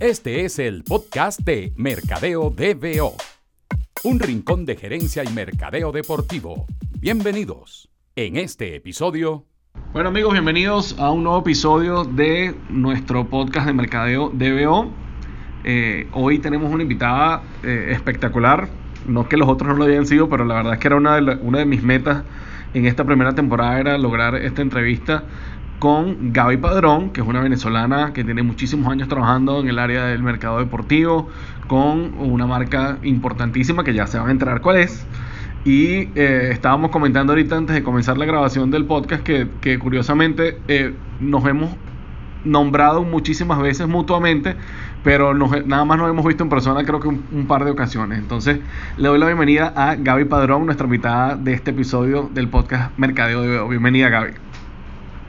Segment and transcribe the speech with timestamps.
[0.00, 3.16] Este es el podcast de Mercadeo DBO,
[4.04, 6.66] un rincón de gerencia y mercadeo deportivo.
[7.00, 7.90] Bienvenidos.
[8.14, 9.44] En este episodio...
[9.92, 14.88] Bueno amigos, bienvenidos a un nuevo episodio de nuestro podcast de Mercadeo DBO.
[15.64, 18.68] Eh, hoy tenemos una invitada eh, espectacular,
[19.04, 21.16] no que los otros no lo hayan sido, pero la verdad es que era una
[21.16, 22.22] de, una de mis metas
[22.72, 25.24] en esta primera temporada era lograr esta entrevista
[25.78, 30.06] con Gaby Padrón, que es una venezolana que tiene muchísimos años trabajando en el área
[30.06, 31.28] del mercado deportivo,
[31.68, 35.06] con una marca importantísima que ya se van a enterar cuál es.
[35.64, 40.94] Y eh, estábamos comentando ahorita antes de comenzar la grabación del podcast que, curiosamente eh,
[41.20, 41.70] nos hemos
[42.44, 44.56] nombrado muchísimas veces mutuamente,
[45.04, 48.18] pero nada más nos hemos visto en persona creo que un, par de ocasiones.
[48.18, 48.60] Entonces
[48.96, 53.42] le doy la bienvenida a Gaby Padrón, nuestra invitada de este episodio del podcast Mercadeo
[53.42, 54.47] de Bienvenida Gaby.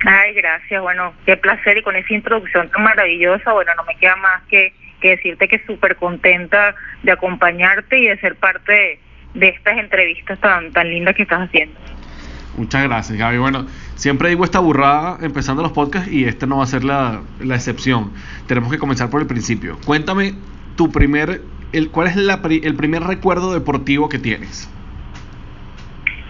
[0.06, 0.82] Ay, gracias.
[0.82, 4.74] Bueno, qué placer y con esa introducción tan maravillosa, bueno, no me queda más que,
[5.02, 9.00] que decirte que súper contenta de acompañarte y de ser parte
[9.34, 11.78] de, estas entrevistas tan, tan lindas que estás haciendo.
[12.58, 13.38] Muchas gracias, Gaby.
[13.38, 17.22] Bueno, siempre digo esta burrada empezando los podcasts y este no va a ser la,
[17.40, 18.12] la excepción.
[18.48, 19.78] Tenemos que comenzar por el principio.
[19.86, 20.34] Cuéntame
[20.76, 21.42] tu primer,
[21.74, 24.70] el, ¿cuál es la, el primer recuerdo deportivo que tienes?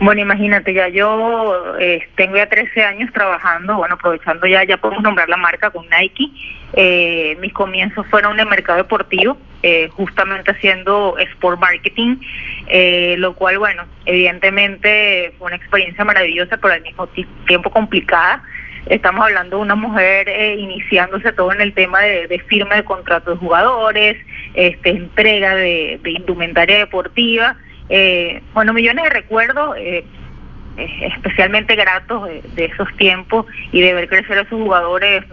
[0.01, 5.03] Bueno, imagínate, ya yo eh, tengo ya 13 años trabajando, bueno, aprovechando ya, ya podemos
[5.03, 6.25] nombrar la marca con Nike.
[6.71, 12.15] Eh, mis comienzos fueron en el mercado deportivo, eh, justamente haciendo sport marketing,
[13.17, 17.07] lo cual, bueno, evidentemente fue una experiencia maravillosa, pero al mismo
[17.45, 18.41] tiempo complicada.
[18.85, 23.45] Estamos hablando de una mujer iniciándose todo en el tema de, firma de contratos de
[23.45, 24.17] jugadores,
[24.53, 27.57] este, entrega de indumentaria deportiva
[27.89, 30.05] eh, bueno, millones de recuerdos, eh,
[30.77, 35.25] eh, especialmente gratos de, esos tiempos y de ver crecer a esos jugadores.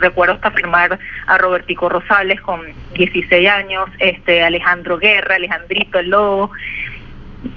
[0.00, 2.60] Recuerdo hasta firmar a Robertico Rosales con
[2.94, 6.50] 16 años, este Alejandro Guerra, Alejandrito el Lobo.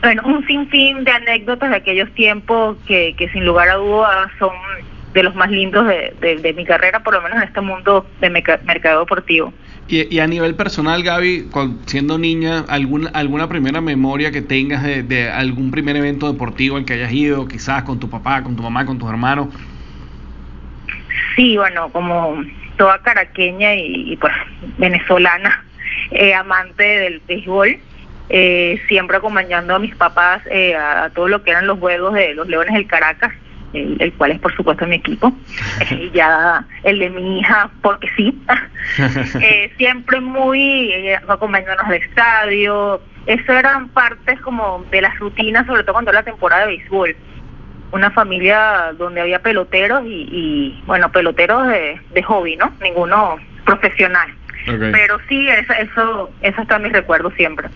[0.02, 4.54] Bueno, un sinfín de anécdotas de aquellos tiempos que, que sin lugar a dudas son
[5.14, 8.30] de los más lindos de, de, mi carrera, por lo menos en este mundo de
[8.30, 9.54] mercado deportivo.
[9.88, 11.50] Y, a nivel personal, Gaby,
[11.86, 16.94] siendo niña, ¿alguna, alguna primera memoria que tengas de, algún primer evento deportivo al que
[16.94, 19.50] hayas ido, quizás con tu papá, con tu mamá, con tus hermanos?
[21.36, 22.42] Sí, bueno, como
[22.78, 24.32] toda caraqueña y, pues
[24.78, 25.66] venezolana,
[26.12, 27.78] eh, amante del béisbol,
[28.30, 32.14] eh, siempre acompañando a mis papás eh, a, a todo lo que eran los juegos
[32.14, 33.34] de los Leones del Caracas
[33.74, 35.32] el, cual es por supuesto mi equipo,
[35.92, 38.42] y ya el de mi hija, porque sí,
[39.42, 45.84] eh, siempre muy eh, acompañándonos al estadio, eso eran partes como de las rutinas, sobre
[45.84, 47.16] todo cuando era la temporada de béisbol.
[47.92, 52.72] Una familia donde había peloteros y, bueno, peloteros de, de hobby, ¿no?
[52.82, 54.34] Ninguno profesional.
[54.66, 57.68] Pero sí, eso, eso, eso está en mis recuerdos siempre.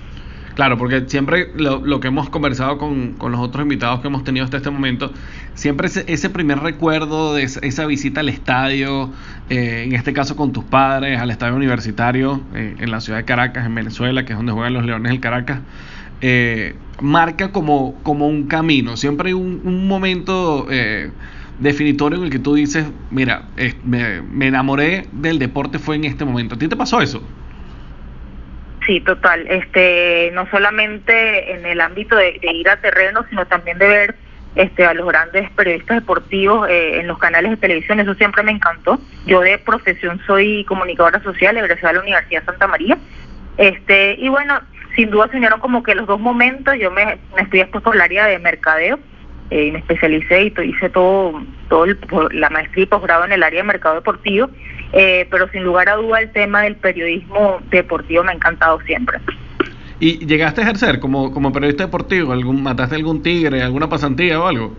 [0.55, 4.23] Claro, porque siempre lo, lo que hemos conversado con, con, los otros invitados que hemos
[4.23, 5.11] tenido hasta este momento,
[5.53, 9.11] siempre ese, primer recuerdo de esa, visita al estadio,
[9.49, 13.25] eh, en este caso con tus padres, al estadio universitario eh, en la ciudad de
[13.25, 15.59] Caracas, en Venezuela, que es donde juegan los Leones del Caracas,
[16.21, 18.95] eh, marca como, como un camino.
[18.95, 20.67] Siempre hay un, un momento
[21.59, 23.49] definitorio en el que tú dices, mira,
[23.83, 26.55] me, me enamoré del deporte fue en este momento.
[26.55, 27.21] ¿A ti te pasó eso?
[28.85, 29.47] Sí, total.
[29.47, 34.15] Este, no solamente en el ámbito de, ir a terreno, sino también de ver
[34.55, 37.99] este, a los grandes periodistas deportivos eh, en los canales de televisión.
[37.99, 38.99] Eso siempre me encantó.
[39.25, 42.97] Yo de profesión soy comunicadora social, egresada de la Universidad de Santa María.
[43.57, 44.59] Este, y bueno,
[44.95, 46.75] sin duda se como que los dos momentos.
[46.77, 48.99] Yo me, me estudié después por el área de mercadeo
[49.51, 51.85] eh, me especialicé y hice todo, todo
[52.31, 54.49] la maestría y posgrado en el área de mercado deportivo.
[54.93, 59.19] Eh, pero sin lugar a duda el tema del periodismo deportivo me ha encantado siempre.
[59.99, 62.31] ¿Y llegaste a ejercer como, como periodista deportivo?
[62.31, 64.75] ¿Algún, ¿Mataste algún tigre, alguna pasantía o algo?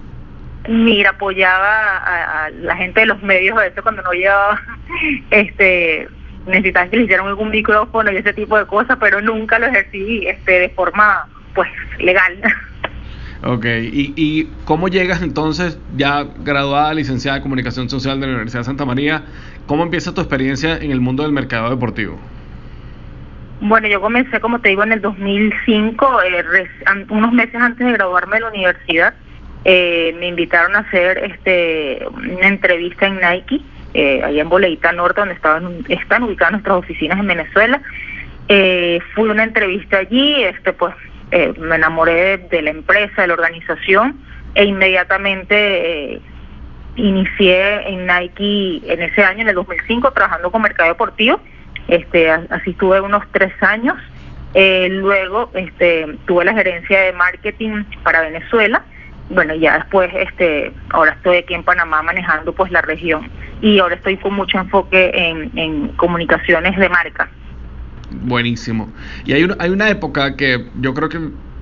[0.69, 4.61] Mira, apoyaba a, la gente de los medios a veces cuando no llevaba,
[5.31, 6.09] este,
[6.47, 10.27] necesitaban que le hicieran algún micrófono y ese tipo de cosas, pero nunca lo ejercí
[10.27, 12.39] este, de forma pues legal.
[13.45, 18.61] Ok, ¿Y, ¿y cómo llegas entonces, ya graduada, licenciada de Comunicación Social de la Universidad
[18.61, 19.25] de Santa María,
[19.67, 22.19] ¿Cómo empieza tu experiencia en el mundo del mercado deportivo?
[23.61, 26.69] Bueno, yo comencé, como te digo, en el 2005, eh,
[27.09, 29.15] unos meses antes de graduarme de la universidad.
[29.65, 33.61] Eh, me invitaron a hacer este una entrevista en Nike,
[33.95, 37.81] eh, allá en Boleita Norte, donde estaban, están ubicadas nuestras oficinas en Venezuela.
[38.49, 40.95] Eh, fui una entrevista allí, este pues
[41.31, 44.21] eh, me enamoré de, la empresa, de la organización,
[44.55, 46.21] e inmediatamente
[46.97, 51.41] inicié en Nike en ese año, en el 2005, trabajando con mercado deportivo
[51.89, 53.97] Este, así estuve unos tres años.
[54.55, 58.83] Eh, luego este, tuve la gerencia de marketing para Venezuela.
[59.29, 63.29] Bueno, ya después, este, ahora estoy aquí en Panamá manejando pues la región
[63.61, 67.29] y ahora estoy con mucho enfoque en, comunicaciones de marca.
[68.25, 68.89] Buenísimo.
[69.25, 71.19] Y hay, hay una época que yo creo que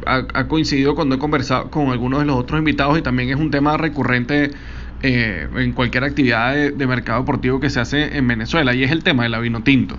[0.07, 3.51] ha, coincidido cuando he conversado con algunos de los otros invitados y también es un
[3.51, 4.51] tema recurrente
[5.03, 9.03] eh, en cualquier actividad de, mercado deportivo que se hace en Venezuela y es el
[9.03, 9.97] tema del vino tinto.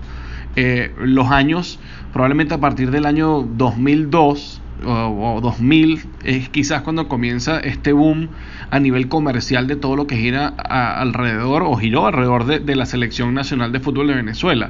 [0.56, 1.80] Eh, los años,
[2.14, 8.30] probablemente a partir del año 2002 o, 2000 es quizás cuando comienza este boom
[8.72, 13.34] a nivel comercial de todo lo que gira alrededor o giró alrededor de, la selección
[13.34, 14.70] nacional de fútbol de Venezuela.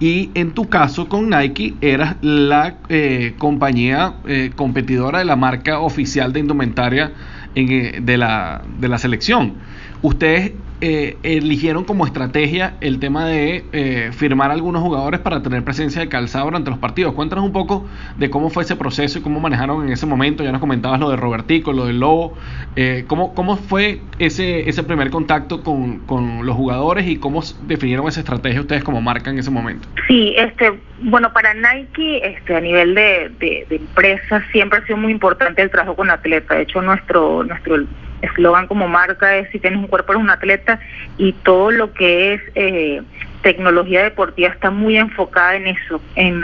[0.00, 5.80] Y en tu caso con Nike eras la eh, compañía eh, competidora de la marca
[5.80, 7.12] oficial de indumentaria
[7.54, 9.54] en, de, la, de la selección.
[10.02, 16.00] Ustedes eh, eligieron como estrategia el tema de eh, firmar algunos jugadores para tener presencia
[16.00, 17.14] de calzado durante los partidos.
[17.14, 17.86] Cuéntanos un poco
[18.16, 20.44] de cómo fue ese proceso y cómo manejaron en ese momento.
[20.44, 22.36] Ya nos comentabas lo de Robertico, lo del Lobo.
[22.76, 28.06] Eh, ¿cómo, ¿Cómo fue ese, ese primer contacto con, con los jugadores y cómo definieron
[28.06, 29.88] esa estrategia ustedes como marca en ese momento?
[30.06, 34.96] Sí, este, bueno, para Nike, este, a nivel de, de, de empresa, siempre ha sido
[34.96, 36.54] muy importante el trabajo con atleta.
[36.54, 37.76] De hecho, nuestro, nuestro
[38.22, 40.80] eslogan como marca es si tienes un cuerpo eres un atleta
[41.16, 43.02] y todo lo que es eh,
[43.42, 46.40] tecnología deportiva está muy enfocada en eso, en,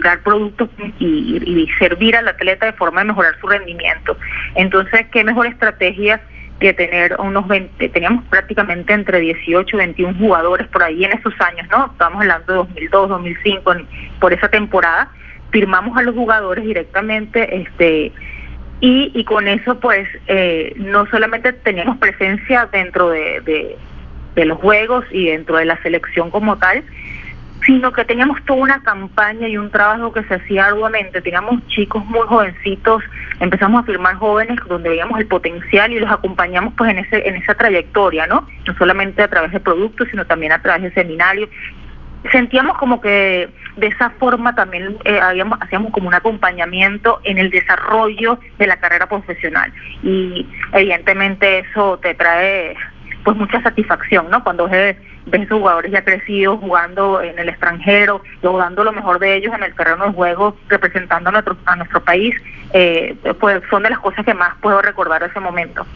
[0.00, 4.16] dar productos y, servir al atleta de forma de mejorar su rendimiento.
[4.54, 6.20] Entonces, ¿qué mejor estrategia
[6.60, 11.34] que tener unos 20, teníamos prácticamente entre 18 y 21 jugadores por ahí en esos
[11.40, 11.86] años, ¿no?
[11.86, 13.74] Estamos hablando de 2002, 2005,
[14.20, 15.08] por esa temporada,
[15.50, 18.12] firmamos a los jugadores directamente, este
[18.82, 23.76] y, y con eso pues eh, no solamente teníamos presencia dentro de,
[24.34, 26.82] de, los juegos y dentro de la selección como tal,
[27.64, 31.22] sino que teníamos toda una campaña y un trabajo que se hacía arduamente.
[31.22, 33.04] Teníamos chicos muy jovencitos,
[33.38, 37.36] empezamos a firmar jóvenes donde veíamos el potencial y los acompañamos pues en ese en
[37.36, 38.48] esa trayectoria, ¿no?
[38.66, 41.48] No solamente a través de productos, sino también a través de seminarios
[42.30, 47.50] sentíamos como que de esa forma también eh, habíamos, hacíamos como un acompañamiento en el
[47.50, 49.72] desarrollo de la carrera profesional
[50.02, 52.76] y evidentemente eso te trae
[53.24, 54.42] pues mucha satisfacción, ¿no?
[54.42, 54.96] Cuando ves,
[55.26, 59.62] ves jugadores ya crecidos jugando en el extranjero, luego dando lo mejor de ellos en
[59.62, 62.34] el terreno de juego, representando a nuestro, a nuestro país,
[62.72, 65.86] eh, pues son de las cosas que más puedo recordar de ese momento.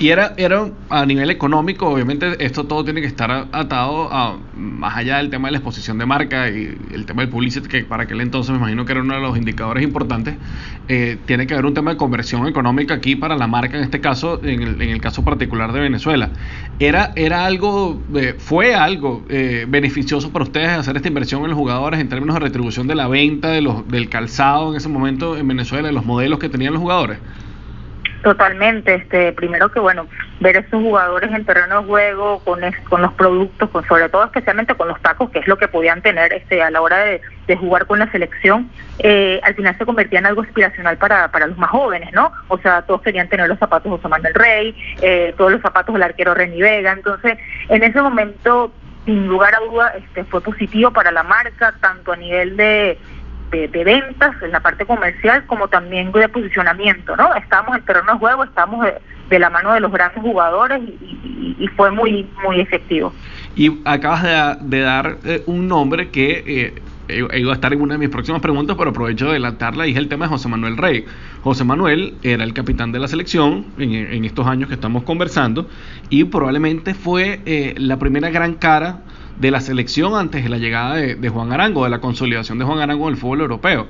[0.00, 4.96] Y era, era a nivel económico, obviamente esto todo tiene que estar atado a, más
[4.96, 8.04] allá del tema de la exposición de marca y el tema del publicity, que para
[8.04, 10.36] aquel entonces me imagino que era uno de los indicadores importantes,
[10.86, 14.00] eh, tiene que haber un tema de conversión económica aquí para la marca, en este
[14.00, 16.30] caso, en el, en el caso particular de Venezuela.
[16.78, 21.58] Era, era algo, eh, fue algo eh, beneficioso para ustedes hacer esta inversión en los
[21.58, 25.36] jugadores en términos de retribución de la venta, de los, del calzado en ese momento
[25.36, 27.18] en Venezuela, de los modelos que tenían los jugadores.
[28.22, 30.08] Totalmente, este, primero que bueno,
[30.40, 34.24] ver a esos jugadores en terreno de juego con, con los productos, con sobre todo
[34.24, 37.20] especialmente con los tacos, que es lo que podían tener este a la hora de,
[37.56, 41.56] jugar con la selección, eh, al final se convertía en algo aspiracional para, para los
[41.56, 42.30] más jóvenes, ¿no?
[42.48, 45.94] O sea, todos querían tener los zapatos de José Manuel Rey, eh, todos los zapatos
[45.94, 47.38] del arquero Reni Vega, entonces
[47.70, 48.70] en ese momento,
[49.06, 52.98] sin lugar a duda, este, fue positivo para la marca, tanto a nivel de
[53.50, 57.34] de, ventas en la parte comercial como también de posicionamiento, ¿no?
[57.34, 58.86] Estamos en terreno de juego, estamos
[59.30, 63.12] de, la mano de los grandes jugadores y, fue muy muy efectivo.
[63.56, 67.98] Y acabas de, dar eh, un nombre que eh, iba a estar en una de
[67.98, 71.04] mis próximas preguntas, pero aprovecho de adelantarla y es el tema de José Manuel Rey.
[71.42, 75.68] José Manuel era el capitán de la selección en, estos años que estamos conversando
[76.10, 79.00] y probablemente fue eh, la primera gran cara
[79.40, 82.80] de la selección antes de la llegada de, Juan Arango, de la consolidación de Juan
[82.80, 83.86] Arango en el fútbol europeo.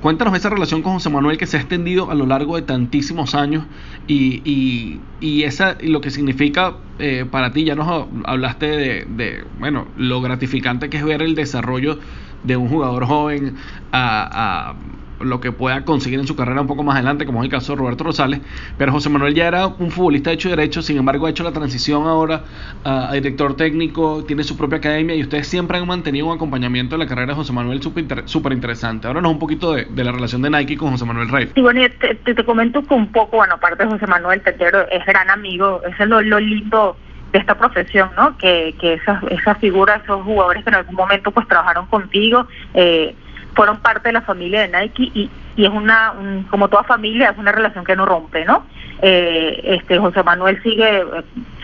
[0.00, 3.34] Cuéntanos esa relación con José Manuel que se ha extendido a lo largo de tantísimos
[3.34, 3.64] años
[4.06, 7.64] y, y, esa, y lo que significa eh, para ti.
[7.64, 8.66] Ya nos hablaste
[9.06, 11.98] de, bueno, lo gratificante que es ver el desarrollo
[12.44, 13.56] de un jugador joven
[13.92, 14.74] a
[15.20, 17.72] lo que pueda conseguir en su carrera un poco más adelante, como es el caso
[17.72, 18.40] de Roberto Rosales.
[18.78, 21.52] Pero José Manuel ya era un futbolista hecho y derecho, sin embargo ha hecho la
[21.52, 22.42] transición ahora
[22.84, 27.04] a, director técnico, tiene su propia academia y ustedes siempre han mantenido un acompañamiento de
[27.04, 29.06] la carrera de José Manuel súper interesante.
[29.06, 31.50] Ahora nos un poquito de, la relación de Nike con José Manuel Rey.
[31.54, 35.04] Sí, bueno, te, te, comento que un poco, bueno, aparte de José Manuel Tetero, es
[35.04, 36.96] gran amigo, eso es lo, lo lindo
[37.32, 38.36] de esta profesión, ¿no?
[38.38, 43.14] Que, que esas, esas figuras, esos jugadores que en algún momento pues trabajaron contigo, eh,
[43.56, 46.14] fueron parte de la familia de Nike y, y es una,
[46.50, 48.64] como toda familia, es una relación que no rompe, ¿no?
[49.02, 51.04] eh, este José Manuel sigue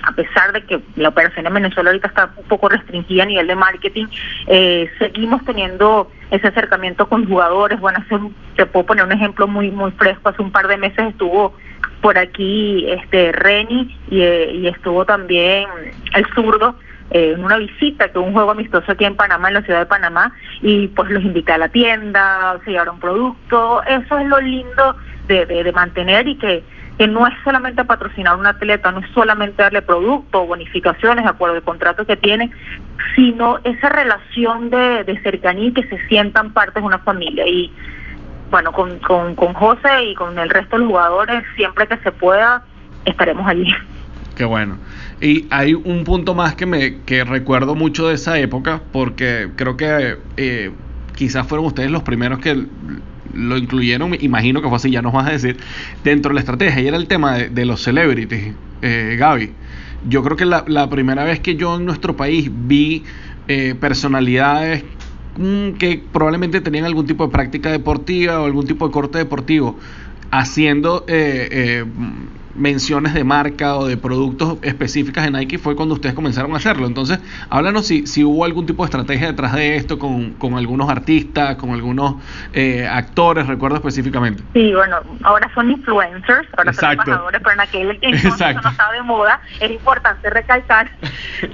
[0.04, 3.46] a pesar de que la operación en Venezuela ahorita está un poco restringida a nivel
[3.46, 4.06] de marketing,
[4.48, 7.78] eh, seguimos teniendo ese acercamiento con jugadores.
[7.78, 8.18] Bueno, hace,
[8.56, 10.28] te puedo poner un ejemplo muy muy fresco.
[10.28, 11.54] Hace un par de meses estuvo
[12.00, 15.68] por aquí este Reni y, eh, y estuvo también
[16.14, 16.74] el zurdo
[17.12, 19.86] eh, en una visita que un juego amistoso aquí en Panamá, en la ciudad de
[19.86, 23.82] Panamá, y pues los invité a la tienda, se llevaron producto.
[23.84, 24.96] Eso es lo lindo
[25.28, 26.64] de, de, de mantener y que
[26.98, 31.30] que no es solamente patrocinar a un atleta, no es solamente darle producto bonificaciones de
[31.30, 32.50] acuerdo al contrato que tiene,
[33.16, 37.46] sino esa relación de, de cercanía y que se sientan parte de una familia.
[37.46, 37.72] Y
[38.50, 42.12] bueno, con, con, con José y con el resto de los jugadores, siempre que se
[42.12, 42.62] pueda,
[43.04, 43.74] estaremos allí.
[44.36, 44.76] Qué bueno.
[45.22, 49.76] Y hay un punto más que me que recuerdo mucho de esa época, porque creo
[49.76, 50.72] que eh,
[51.14, 52.66] quizás fueron ustedes los primeros que
[53.32, 55.58] lo incluyeron, imagino que fue así, ya nos vas a decir,
[56.02, 56.82] dentro de la estrategia.
[56.82, 58.52] Y era el tema de, los celebrities,
[58.82, 59.52] eh, Gaby.
[60.08, 63.04] Yo creo que la, la, primera vez que yo en nuestro país vi
[63.46, 64.82] eh, personalidades
[65.38, 69.78] mm, que probablemente tenían algún tipo de práctica deportiva o algún tipo de corte deportivo
[70.32, 71.84] haciendo eh, eh
[72.54, 76.86] menciones de marca o de productos específicas en Nike fue cuando ustedes comenzaron a hacerlo.
[76.86, 77.18] Entonces,
[77.50, 81.56] háblanos si, si hubo algún tipo de estrategia detrás de esto con, con algunos artistas,
[81.56, 82.16] con algunos
[82.52, 84.42] eh, actores, recuerdo específicamente.
[84.52, 89.02] Sí, bueno, ahora son influencers, ahora son embajadores, pero en aquel entonces no estaba de
[89.02, 90.90] moda, es importante recalcar.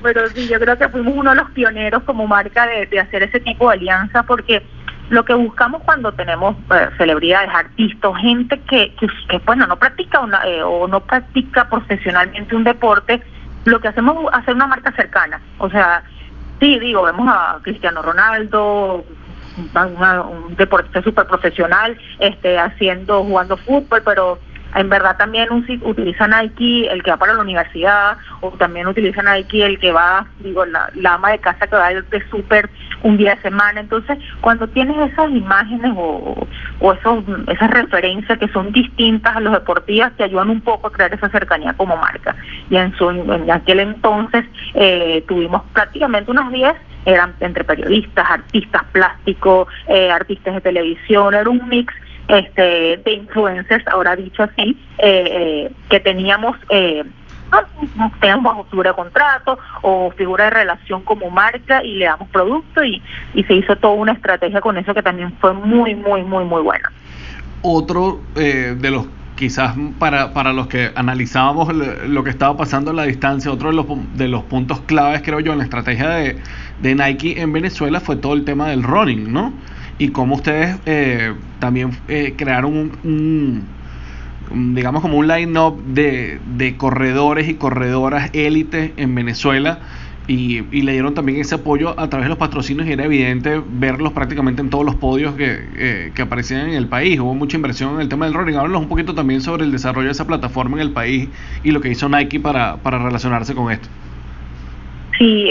[0.02, 3.22] pero sí, yo creo que fuimos uno de los pioneros como marca de, de hacer
[3.22, 4.62] ese tipo de alianza porque
[5.10, 10.46] lo que buscamos cuando tenemos eh, celebridades, artistas, gente que, que, bueno, no practica una,
[10.46, 13.22] eh, o no practica profesionalmente un deporte,
[13.64, 15.40] lo que hacemos es hacer una marca cercana.
[15.58, 16.02] O sea,
[16.60, 19.04] sí, digo, vemos a Cristiano Ronaldo,
[19.58, 24.38] un deportista súper profesional, este, haciendo, jugando fútbol, pero
[24.74, 29.64] en verdad también utiliza Nike el que va para la universidad o también utiliza Nike
[29.64, 32.68] el que va, digo, la, ama de casa que va de súper
[33.02, 33.80] un día de semana.
[33.80, 36.46] Entonces, cuando tienes esas imágenes o,
[36.80, 40.92] o esos, esas referencias que son distintas a los deportivas, te ayudan un poco a
[40.92, 42.36] crear esa cercanía como marca.
[42.70, 44.44] Y en, su, en aquel entonces
[44.74, 46.74] eh, tuvimos prácticamente unos 10
[47.06, 51.94] eran entre periodistas, artistas plásticos, eh, artistas de televisión, era un mix
[52.28, 57.02] este, de influencers, ahora dicho así, eh, eh, que teníamos, eh,
[58.20, 62.84] teníamos bajo figura de contrato o figura de relación como marca y le damos producto
[62.84, 63.02] y,
[63.34, 66.62] y se hizo toda una estrategia con eso que también fue muy, muy, muy, muy
[66.62, 66.92] buena.
[67.62, 72.94] Otro eh, de los quizás para, para los que analizábamos lo que estaba pasando a
[72.94, 76.38] la distancia, otro de los, de los puntos claves, creo yo, en la estrategia de,
[76.82, 79.52] de Nike en Venezuela fue todo el tema del running, ¿no?
[79.98, 83.64] Y cómo ustedes eh, también eh, crearon un,
[84.74, 89.80] digamos como un line-up de, de, corredores y corredoras élite en Venezuela
[90.28, 94.12] y, le dieron también ese apoyo a través de los patrocinios y era evidente verlos
[94.12, 97.18] prácticamente en todos los podios que, eh, que aparecían en el país.
[97.18, 98.56] Hubo mucha inversión en el tema del running.
[98.56, 101.30] Háblanos un poquito también sobre el desarrollo de esa plataforma en el país
[101.64, 103.88] y lo que hizo Nike para, para relacionarse con esto.
[105.18, 105.48] Sí,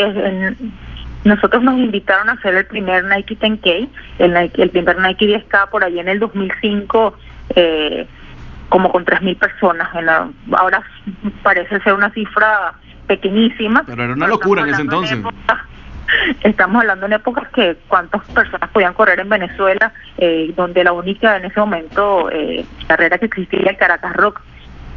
[1.23, 5.69] nosotros nos invitaron a hacer el primer Nike 10K, el, Nike, el primer Nike 10K
[5.69, 7.17] por allí en el 2005,
[7.55, 8.07] eh,
[8.69, 9.89] como con 3.000 personas.
[9.95, 10.83] En la, ahora
[11.43, 12.73] parece ser una cifra
[13.07, 13.83] pequeñísima.
[13.85, 15.17] Pero era una locura en ese entonces.
[16.43, 21.37] estamos hablando en épocas que cuántas personas podían correr en Venezuela, eh, donde la única
[21.37, 24.41] en ese momento eh, carrera que existía era el Caracas Rock.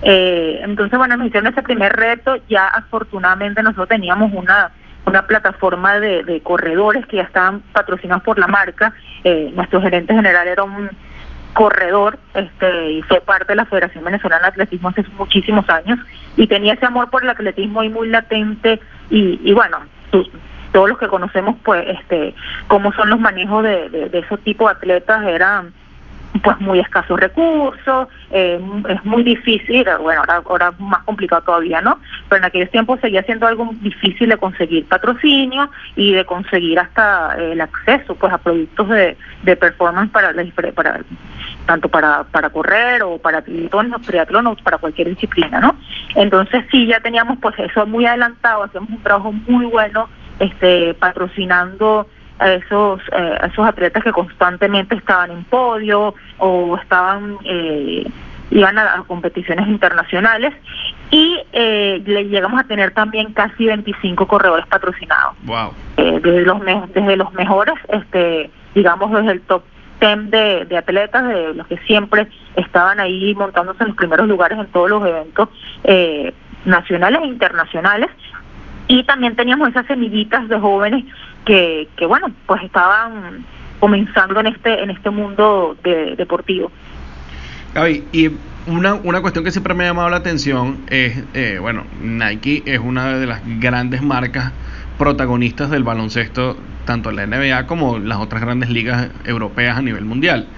[0.02, 2.36] Eh, entonces, bueno, nos hicieron ese primer reto.
[2.48, 4.70] Ya afortunadamente nosotros teníamos una
[5.10, 8.94] una plataforma de, corredores que ya estaban patrocinados por la marca.
[9.24, 10.88] Eh, nuestro gerente general era un
[11.52, 15.98] corredor este, y fue parte de la Federación Venezolana de Atletismo hace muchísimos años
[16.36, 19.78] y tenía ese amor por el atletismo y muy latente y, y bueno,
[20.72, 22.34] todos los que conocemos pues este
[22.68, 25.72] cómo son los manejos de, de, de esos tipos de atletas eran
[26.42, 31.98] pues muy escasos recursos, eh, es muy difícil, bueno, ahora, ahora más complicado todavía, ¿no?
[32.28, 37.36] Pero en aquellos tiempos seguía siendo algo difícil de conseguir patrocinio y de conseguir hasta
[37.36, 40.32] el acceso pues a productos de, de performance para,
[40.74, 41.00] para
[41.66, 45.76] tanto para, para correr o para triatlón o para cualquier disciplina, ¿no?
[46.14, 50.08] Entonces sí, ya teníamos pues eso muy adelantado, hacíamos un trabajo muy bueno
[50.38, 52.06] este patrocinando
[52.40, 58.04] a esos, eh, esos atletas que constantemente estaban en podio o estaban eh,
[58.50, 60.52] iban a las competiciones internacionales
[61.10, 65.34] y eh, le llegamos a tener también casi 25 corredores patrocinados.
[65.44, 65.72] Wow.
[65.96, 66.60] Eh, desde los
[66.94, 69.62] desde los mejores, este digamos desde el top
[69.96, 74.58] STEM de, de atletas, de los que siempre estaban ahí montándose en los primeros lugares
[74.58, 75.48] en todos los eventos
[75.84, 76.32] eh,
[76.64, 78.10] nacionales e internacionales.
[78.90, 81.04] Y también teníamos esas semillitas de jóvenes
[81.44, 83.44] que, que bueno, pues estaban
[83.78, 86.72] comenzando en este, en este mundo de, deportivo.
[87.72, 88.30] Gaby, y
[88.66, 92.80] una, una cuestión que siempre me ha llamado la atención es, eh, bueno, Nike es
[92.80, 94.50] una de las grandes marcas
[94.98, 100.04] protagonistas del baloncesto, tanto en la NBA como las otras grandes ligas europeas a nivel
[100.04, 100.48] mundial.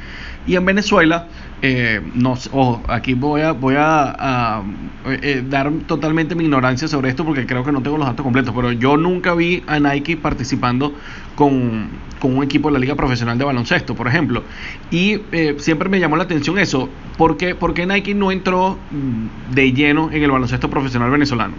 [0.47, 1.27] Y en Venezuela,
[1.65, 4.63] eh, no, ojo, aquí voy a, voy a,
[5.07, 8.53] eh, dar totalmente mi ignorancia sobre esto porque creo que no tengo los datos completos,
[8.55, 10.93] pero yo nunca vi a Nike participando
[11.37, 11.89] con,
[12.23, 14.43] un equipo de la Liga Profesional de Baloncesto, por ejemplo.
[14.91, 18.77] Y eh, siempre me llamó la atención eso, ¿por qué, ¿por qué Nike no entró
[18.91, 21.55] mm, de lleno en el baloncesto profesional venezolano?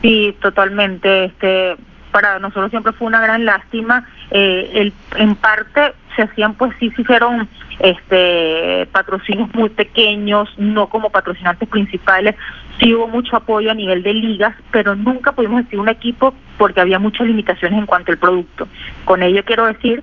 [0.00, 1.26] Sí, totalmente.
[1.26, 1.76] Este,
[2.10, 4.06] para nosotros siempre fue una gran lástima.
[4.30, 10.88] Eh, el, en parte se hacían, pues sí se hicieron este, patrocinios muy pequeños, no
[10.88, 12.34] como patrocinantes principales.
[12.80, 16.80] Sí hubo mucho apoyo a nivel de ligas, pero nunca pudimos decir un equipo porque
[16.80, 18.66] había muchas limitaciones en cuanto al producto.
[19.04, 20.02] Con ello quiero decir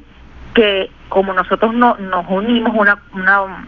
[0.54, 3.66] que como nosotros no, nos unimos una, una,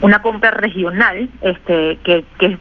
[0.00, 2.58] una compra regional, este, que, que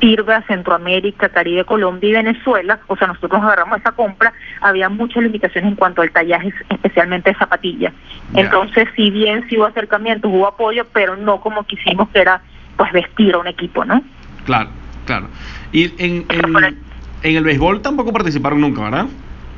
[0.00, 5.22] sirve a Centroamérica, Caribe, Colombia y Venezuela, o sea, nosotros agarramos esa compra, había muchas
[5.22, 7.92] limitaciones en cuanto al tallaje, especialmente de zapatillas.
[8.34, 12.40] Entonces, si bien sí hubo acercamientos, hubo apoyo, pero no como quisimos que era
[12.76, 14.02] pues vestir a un equipo, ¿no?
[14.44, 14.70] Claro,
[15.06, 15.28] claro.
[15.72, 16.76] Y en, en,
[17.22, 19.06] en el béisbol tampoco participaron nunca, ¿verdad?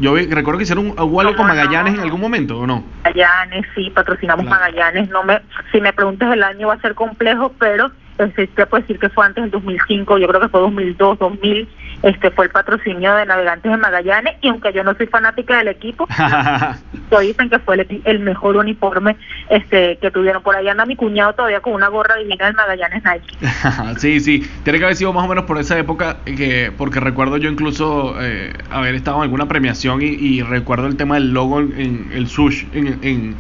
[0.00, 2.84] Yo recuerdo que hicieron un, algo con Magallanes en algún momento, ¿o no?
[3.02, 5.08] Magallanes, sí, patrocinamos Magallanes.
[5.08, 5.40] No me,
[5.72, 9.08] si me preguntas el año va a ser complejo, pero este, te puedo decir que
[9.08, 11.68] fue antes del 2005, yo creo que fue 2002, 2000,
[12.02, 15.68] este fue el patrocinio de Navegantes de Magallanes y aunque yo no soy fanática del
[15.68, 16.06] equipo,
[17.20, 19.16] dicen que fue el, mejor uniforme
[19.50, 23.02] este que tuvieron por ahí anda mi cuñado todavía con una gorra divina del Magallanes
[23.04, 23.36] Nike.
[23.98, 27.36] sí, sí, tiene que haber sido más o menos por esa época que porque recuerdo
[27.36, 32.10] yo incluso eh, haber estado en alguna premiación y, recuerdo el tema del logo en,
[32.12, 33.34] el sush en, en,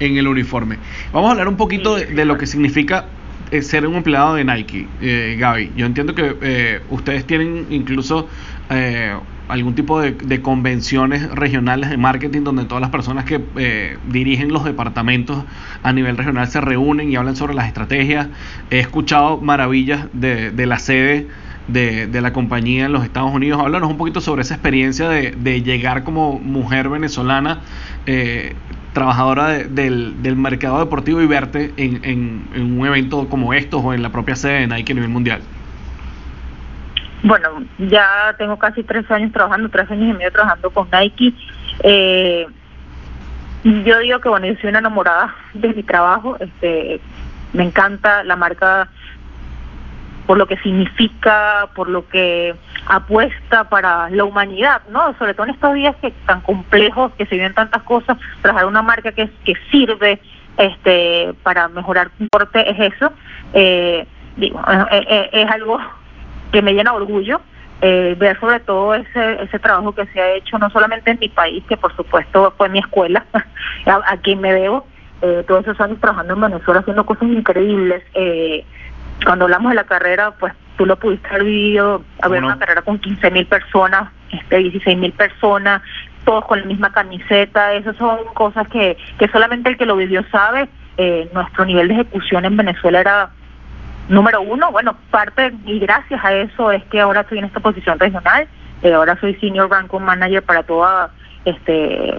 [0.00, 0.78] en el uniforme.
[1.12, 3.06] Vamos a hablar un poquito de lo que significa
[3.62, 5.72] ser un empleado de Nike, eh, Gaby.
[5.76, 8.28] Yo entiendo que eh, ustedes tienen incluso
[8.70, 9.14] eh,
[9.48, 15.44] algún tipo de, convenciones regionales de marketing donde todas las personas que dirigen los departamentos
[15.82, 18.28] a nivel regional se reúnen y hablan sobre las estrategias.
[18.70, 21.28] He escuchado maravillas de, de la sede
[21.68, 23.60] de, de, la compañía en los Estados Unidos.
[23.60, 27.60] Háblanos un poquito sobre esa experiencia de, de llegar como mujer venezolana
[28.06, 28.54] eh,
[28.98, 34.02] trabajadora del, del, mercado deportivo y verte en, en, un evento como estos o en
[34.02, 35.40] la propia sede de Nike a nivel mundial?
[37.22, 41.32] Bueno, ya tengo casi tres años trabajando, tres años y medio trabajando con Nike.
[41.84, 42.46] Eh,
[43.62, 47.00] yo digo que bueno, yo soy una enamorada de mi trabajo, este,
[47.52, 48.88] me encanta la marca
[50.28, 52.54] por lo que significa, por lo que
[52.86, 55.16] apuesta para la humanidad, ¿no?
[55.16, 58.82] Sobre todo en estos días que tan complejos, que se viven tantas cosas, trabajar una
[58.82, 60.20] marca que, que sirve
[60.58, 63.10] este para mejorar el deporte es eso.
[63.54, 64.60] Eh, digo,
[65.32, 65.80] es algo
[66.52, 67.40] que me llena orgullo.
[67.80, 71.30] Eh, ver sobre todo ese, ese trabajo que se ha hecho no solamente en mi
[71.30, 73.24] país, que por supuesto fue mi escuela,
[73.86, 74.84] a, quien me debo,
[75.22, 78.66] eh, todos esos años trabajando en Venezuela haciendo cosas increíbles, eh,
[79.24, 82.98] cuando hablamos de la carrera, pues tú lo pudiste haber vivido, haber una carrera con
[82.98, 85.82] 15 mil personas, este, 16 mil personas,
[86.24, 90.24] todos con la misma camiseta, esas son cosas que, que solamente el que lo vivió
[90.30, 90.68] sabe.
[90.96, 93.30] Eh, nuestro nivel de ejecución en Venezuela era
[94.08, 97.98] número uno, bueno, parte y gracias a eso es que ahora estoy en esta posición
[97.98, 98.48] regional,
[98.82, 101.10] eh, ahora soy Senior Ranking Manager para toda
[101.44, 102.18] este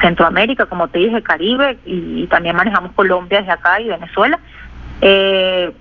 [0.00, 4.38] Centroamérica, como te dije, Caribe, y, también manejamos Colombia desde acá y Venezuela.
[5.00, 5.72] Eh,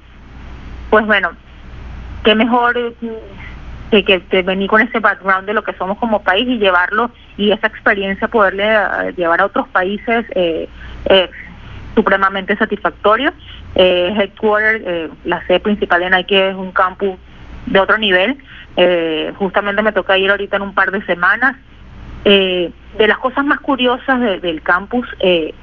[0.89, 1.31] pues bueno,
[2.23, 2.93] qué mejor
[3.91, 7.51] que, que, venir con ese background de lo que somos como país y llevarlo y
[7.51, 10.67] esa experiencia poderle eh, llevar a otros países eh,
[11.05, 11.29] eh,
[11.95, 13.33] supremamente satisfactorio.
[13.75, 17.17] Eh, headquarter, eh, la sede principal de Nike es un campus
[17.65, 18.37] de otro nivel.
[18.77, 21.55] Eh, justamente me toca ir ahorita en un par de semanas.
[22.25, 25.53] Eh, de las cosas más curiosas del campus eh,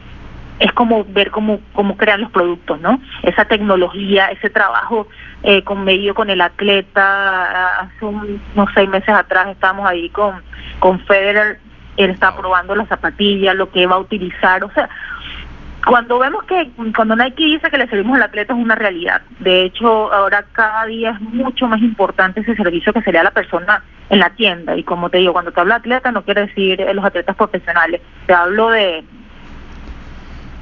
[0.59, 3.01] es como ver cómo, cómo crean los productos, ¿no?
[3.23, 5.07] Esa tecnología, ese trabajo
[5.43, 7.81] eh, con medio con el atleta.
[7.81, 10.43] Hace unos seis meses atrás estábamos ahí con,
[10.79, 11.61] con Federer,
[11.97, 14.89] él está probando la zapatilla, lo que va a utilizar, o sea,
[15.87, 19.23] cuando vemos que cuando Nike dice que le servimos al atleta es una realidad.
[19.39, 23.85] De hecho, ahora cada día es mucho más importante ese servicio que sería la persona
[24.11, 24.77] en la tienda.
[24.77, 28.01] Y como te digo, cuando te hablo de atleta no quiere decir los atletas profesionales.
[28.27, 29.05] Te hablo de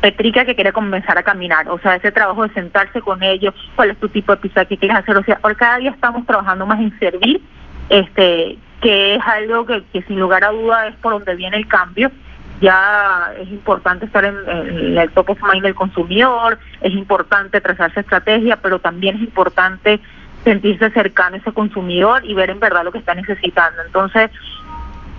[0.05, 3.88] Petrica que quiere comenzar a caminar, o sea, ese trabajo de sentarse con ellos, cuál
[3.88, 6.67] es tu tipo de pizza que quieres hacer, o sea, por cada día estamos trabajando
[6.67, 7.40] más en servir,
[7.88, 12.11] este, que es algo que, sin lugar a duda es por donde viene el cambio,
[12.61, 18.57] ya es importante estar en, el top of mind del consumidor, es importante trazarse estrategia,
[18.57, 20.01] pero también es importante
[20.45, 23.81] sentirse cercano a ese consumidor y ver en verdad lo que está necesitando.
[23.87, 24.31] Entonces,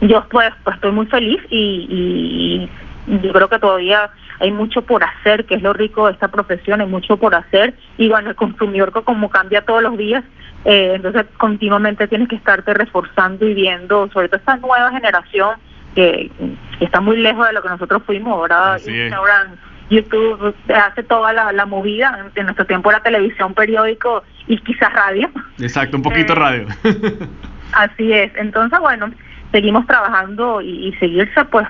[0.01, 2.69] yo pues, pues estoy muy feliz y,
[3.07, 6.27] y yo creo que todavía hay mucho por hacer, que es lo rico de esta
[6.27, 7.73] profesión, hay mucho por hacer.
[7.97, 10.23] Y bueno, el consumidor como cambia todos los días,
[10.65, 15.55] eh, entonces continuamente tienes que estarte reforzando y viendo, sobre todo esta nueva generación
[15.93, 16.31] que,
[16.79, 19.55] está muy lejos de lo que nosotros fuimos, ahora Instagram,
[19.89, 25.29] YouTube hace toda la, movida, en nuestro tiempo era televisión, periódico y quizás radio.
[25.59, 26.67] Exacto, un poquito eh, radio.
[27.71, 29.11] así es, entonces bueno,
[29.55, 31.65] seguimos trabajando y, seguirse pues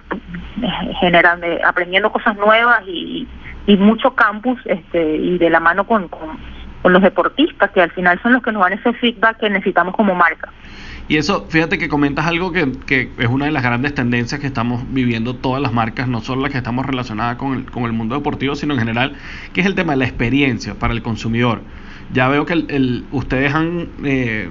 [1.00, 3.28] generando, aprendiendo cosas nuevas y,
[3.68, 6.56] y mucho campus este y de la mano con, con,
[6.92, 10.16] los deportistas que al final son los que nos dan ese feedback que necesitamos como
[10.16, 10.52] marca.
[11.08, 14.48] Y eso, fíjate que comentas algo que, que, es una de las grandes tendencias que
[14.48, 17.94] estamos viviendo todas las marcas, no solo las que estamos relacionadas con el, con el
[17.94, 19.16] mundo deportivo, sino en general,
[19.54, 21.62] que es el tema de la experiencia para el consumidor.
[22.14, 24.50] Ya veo que el, ustedes han eh,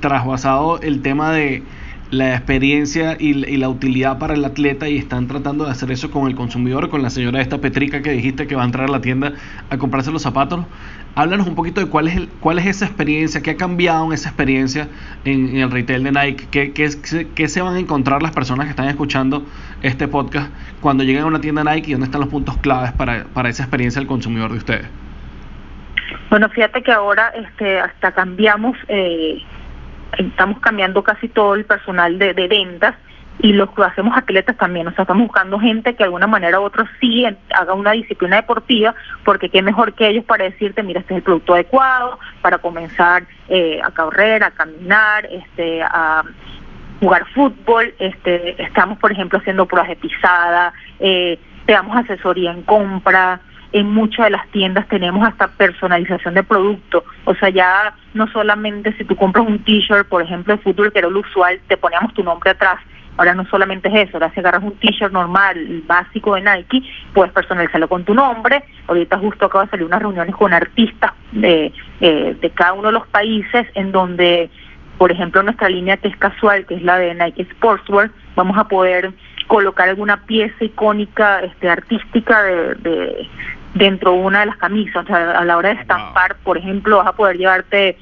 [0.00, 1.62] trasvasado el tema de
[2.10, 6.26] la experiencia y, la utilidad para el atleta y están tratando de hacer eso con
[6.26, 9.00] el consumidor, con la señora esta Petrica que dijiste que va a entrar a la
[9.00, 9.32] tienda
[9.70, 10.66] a comprarse los zapatos.
[11.14, 14.12] Háblanos un poquito de cuál es, el, cuál es esa experiencia, qué ha cambiado en
[14.12, 14.88] esa experiencia
[15.24, 18.88] en, el retail de Nike, qué, qué, se van a encontrar las personas que están
[18.88, 19.44] escuchando
[19.82, 23.24] este podcast cuando lleguen a una tienda Nike y dónde están los puntos claves para,
[23.34, 24.86] para esa experiencia del consumidor de ustedes.
[26.28, 29.42] Bueno, fíjate que ahora este, hasta cambiamos eh,
[30.18, 32.94] estamos cambiando casi todo el personal de, ventas
[33.38, 36.60] y lo que hacemos atletas también, o sea, estamos buscando gente que de alguna manera
[36.60, 38.94] u otra sí haga una disciplina deportiva,
[39.24, 43.24] porque qué mejor que ellos para decirte, mira, este es el producto adecuado para comenzar
[43.48, 46.22] eh, a correr, a caminar, este, a
[47.00, 52.62] jugar fútbol, este, estamos por ejemplo haciendo pruebas de pisada, eh, te damos asesoría en
[52.62, 53.40] compra,
[53.72, 57.04] en muchas de las tiendas tenemos hasta personalización de producto.
[57.24, 60.98] O sea, ya no solamente si tú compras un t-shirt, por ejemplo, de fútbol, que
[60.98, 62.80] era lo usual, te poníamos tu nombre atrás.
[63.16, 67.32] Ahora no solamente es eso, ahora si agarras un t-shirt normal, básico de Nike, puedes
[67.32, 68.64] personalizarlo con tu nombre.
[68.86, 72.94] Ahorita justo acaba de salir unas reuniones con artistas de, eh, de cada uno de
[72.94, 74.48] los países en donde,
[74.96, 78.68] por ejemplo, nuestra línea que es casual, que es la de Nike Sportswear, vamos a
[78.68, 79.12] poder
[79.50, 83.28] colocar alguna pieza icónica este artística de,
[83.74, 85.04] dentro de una de las camisas.
[85.04, 87.96] O sea, a la hora de estampar, por ejemplo, vas a poder llevarte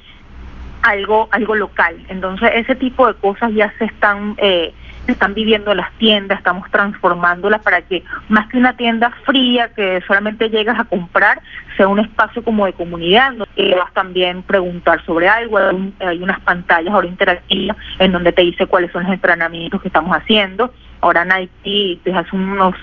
[0.81, 1.95] algo algo local.
[2.09, 4.73] Entonces, ese tipo de cosas ya se están eh,
[5.09, 9.69] se están viviendo en las tiendas, estamos transformándolas para que más que una tienda fría
[9.73, 11.41] que solamente llegas a comprar,
[11.75, 16.93] sea un espacio como de comunidad, donde vas también preguntar sobre algo, hay, unas pantallas
[16.93, 20.71] ahora interactivas en donde te dice cuáles son los entrenamientos que estamos haciendo.
[21.01, 22.75] Ahora Nike desde hace unos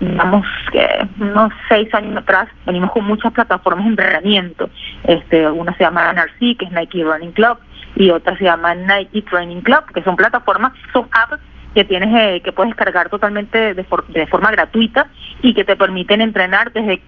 [0.00, 0.86] digamos que
[1.20, 4.68] unos seis años atrás venimos con muchas plataformas de entrenamiento
[5.04, 7.58] este una se llama NRC que es Nike Running Club
[7.96, 11.40] y otra se llama Nike Training Club que son plataformas son apps
[11.74, 15.08] que tienes eh, que puedes cargar totalmente de, forma gratuita
[15.42, 17.02] y que te permiten entrenar desde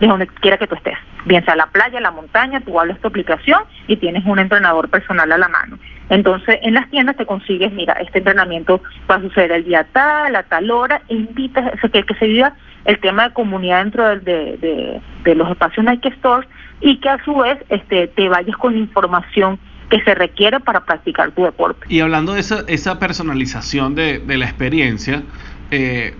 [0.00, 3.08] de donde quiera que tú estés, bien sea la playa, la montaña, tú hablas tu
[3.08, 5.78] aplicación y tienes un entrenador personal a la mano.
[6.10, 10.36] Entonces, en las tiendas te consigues, mira, este entrenamiento va a suceder el día tal,
[10.36, 14.08] a tal hora, e invitas a que, que se viva el tema de comunidad dentro
[14.08, 16.48] de, de, de, los espacios Nike Stores
[16.82, 21.30] y que a su vez este, te vayas con información que se requiere para practicar
[21.30, 21.86] tu deporte.
[21.88, 25.22] Y hablando de esa, esa personalización de, de la experiencia,
[25.70, 26.14] eh,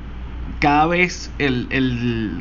[0.61, 2.41] cada vez el, el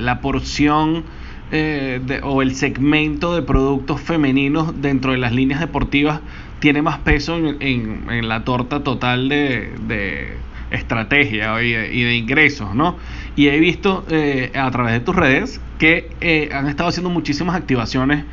[0.00, 1.04] la porción
[1.52, 6.20] eh, o el segmento de productos femeninos dentro de las líneas deportivas
[6.60, 10.36] tiene más peso en, la torta total de,
[10.70, 12.96] estrategia y de, ingresos, ¿no?
[13.36, 17.54] Y he visto eh, a través de tus redes que eh, han estado haciendo muchísimas
[17.56, 18.24] activaciones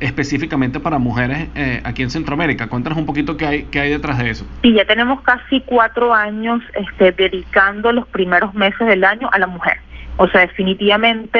[0.00, 1.48] específicamente para mujeres
[1.84, 2.66] aquí en Centroamérica.
[2.66, 4.46] Cuéntanos un poquito qué hay, qué hay detrás de eso.
[4.60, 9.46] Sí, ya tenemos casi cuatro años este, dedicando los primeros meses del año a la
[9.46, 9.78] mujer.
[10.22, 11.38] O sea, definitivamente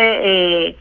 [0.68, 0.76] eh,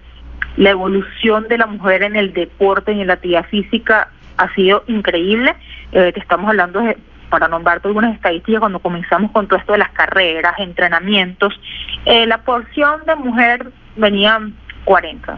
[0.55, 4.07] la evolución de la mujer en el deporte, y en la actividad física,
[4.39, 5.56] ha sido increíble.
[5.91, 6.97] Eh, te estamos hablando de,
[7.30, 11.60] para nombrarte algunas estadísticas, cuando comenzamos con todo esto de las carreras, entrenamientos,
[12.06, 14.39] eh, la porción de mujer venía
[14.86, 15.38] 40,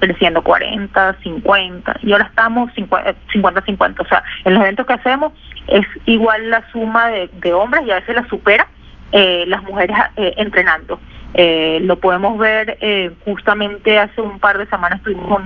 [0.00, 4.00] creciendo 40, 50, y ahora estamos 50-50.
[4.00, 5.32] O sea, en los eventos que hacemos
[5.66, 8.68] es igual la suma de, hombres y a veces la supera
[9.10, 11.00] las mujeres entrenando.
[11.34, 15.42] Eh, lo podemos ver eh, justamente hace un par de semanas tuvimos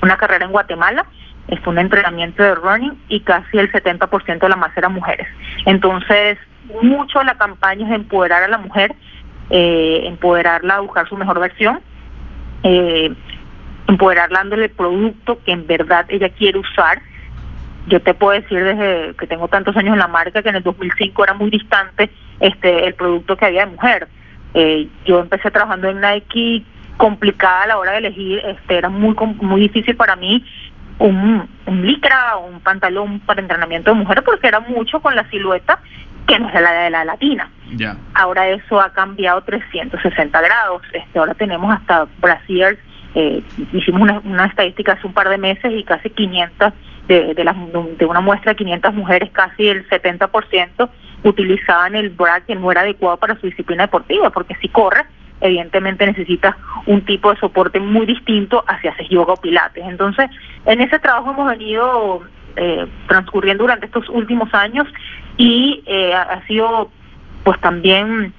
[0.00, 1.04] una carrera en Guatemala,
[1.48, 5.26] es un entrenamiento de running y casi el 70% de la masa eran mujeres.
[5.66, 6.38] Entonces,
[6.82, 8.94] mucho de la campaña es empoderar a la mujer,
[9.50, 11.80] eh, empoderarla a buscar su mejor versión,
[12.62, 13.12] eh,
[13.88, 17.02] empoderarla dándole el producto que en verdad ella quiere usar.
[17.88, 20.62] Yo te puedo decir desde que tengo tantos años en la marca que en el
[20.62, 24.08] 2005 era muy distante este el producto que había de mujer.
[24.54, 26.64] Eh, yo empecé trabajando en Nike
[26.96, 30.44] complicada a la hora de elegir, este era muy muy difícil para mí
[31.02, 35.28] un, un licra o un pantalón para entrenamiento de mujer porque era mucho con la
[35.30, 35.80] silueta
[36.26, 37.50] que no es la de la latina.
[38.14, 40.82] Ahora eso ha cambiado 360 grados.
[40.92, 42.78] Este, ahora tenemos hasta Brasil,
[43.14, 46.72] eh, hicimos una, una, estadística hace un par de meses y casi 500
[47.08, 50.88] de, de, de una muestra de 500 mujeres, casi el 70%
[51.24, 55.04] utilizaban el bra que no era adecuado para su disciplina deportiva, porque si corre,
[55.42, 59.84] evidentemente necesita un tipo de soporte muy distinto hacia hacer yoga o pilates.
[59.86, 60.30] Entonces,
[60.64, 62.22] en ese trabajo hemos venido
[62.56, 64.86] eh, transcurriendo durante estos últimos años
[65.36, 66.90] y eh, ha sido
[67.44, 68.32] pues también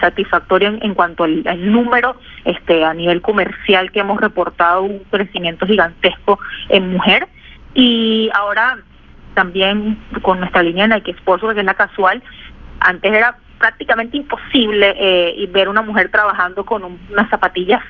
[0.00, 6.40] satisfactorio en, cuanto al, número este a nivel comercial que hemos reportado un crecimiento gigantesco
[6.70, 7.28] en mujer
[7.72, 8.78] y ahora
[9.34, 12.20] también con nuestra línea Nike Esposo que es la casual
[12.80, 17.82] antes era prácticamente imposible eh, ver una mujer trabajando con unas zapatillas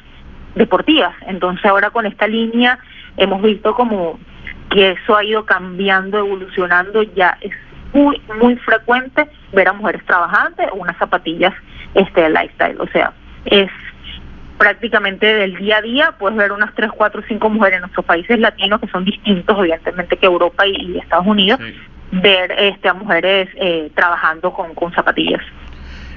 [0.54, 1.14] deportivas.
[1.26, 2.78] Entonces ahora con esta línea
[3.16, 4.18] hemos visto como
[4.70, 7.02] que eso ha ido cambiando evolucionando.
[7.02, 7.52] Ya es
[7.92, 11.54] muy, muy frecuente ver a mujeres trabajantes o unas zapatillas
[11.94, 12.80] este lifestyle.
[12.80, 13.12] O sea,
[13.46, 13.70] es
[14.58, 18.38] prácticamente del día a día, puedes ver unas 3, 4, 5 mujeres en nuestros países
[18.38, 21.60] latinos que son distintos, evidentemente, que Europa y, Estados Unidos,
[22.12, 25.42] ver este, a mujeres eh, trabajando con, con zapatillas.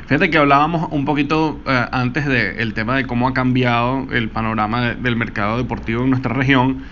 [0.07, 4.95] Fíjate que hablábamos un poquito eh, antes del tema de cómo ha cambiado el panorama
[4.95, 6.83] del mercado deportivo en nuestra región,